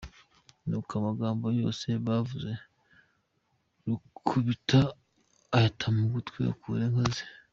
[0.67, 2.51] Nuko amagambo yose bavuze
[3.85, 4.79] Rukubita
[5.55, 7.25] ayata mu gutwi, akura inka ze.